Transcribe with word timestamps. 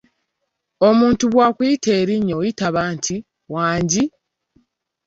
Omuntu 0.87 1.23
bwakuyita 1.33 1.89
erinnya 2.01 2.33
oyitaba 2.41 2.81
nti 2.95 3.15
"Wangi? 3.53 4.03